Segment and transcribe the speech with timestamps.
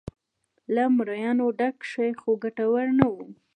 [0.73, 3.15] له مریانو ډک شي خو ګټور نه و.